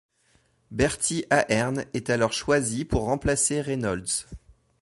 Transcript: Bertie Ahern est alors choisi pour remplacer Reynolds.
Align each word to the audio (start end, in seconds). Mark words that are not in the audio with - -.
Bertie 0.71 1.25
Ahern 1.29 1.85
est 1.93 2.09
alors 2.09 2.33
choisi 2.33 2.85
pour 2.85 3.03
remplacer 3.03 3.61
Reynolds. 3.61 4.25